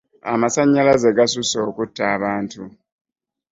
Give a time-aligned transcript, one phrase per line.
[0.33, 2.63] Amasannyalaze gasusse okutta abantu.